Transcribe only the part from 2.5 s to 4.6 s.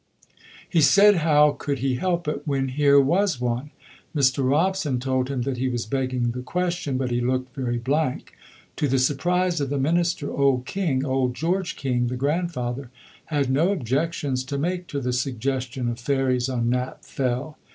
here was one? Mr.